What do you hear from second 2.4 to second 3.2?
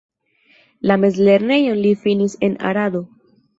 en Arado.